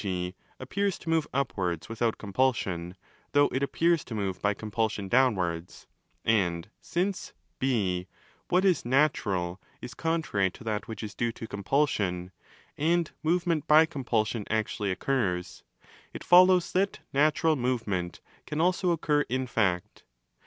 [0.01, 2.95] g., appears to move upwards without compulsion,
[3.33, 5.85] though it appears to move by compulsion downwards);
[6.25, 8.05] and since (0)
[8.47, 12.31] what is 'natural' is contrary to that which is due to compulsion,
[12.79, 15.69] and movement by compulsion actually occurs;1
[16.15, 20.01] it follows that 'natural movement' can also occur in fact.